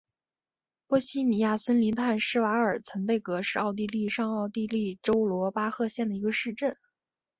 [0.87, 6.75] 波希米亚森林畔施瓦尔岑贝格是奥地利上奥地利州罗巴赫县的一个市镇。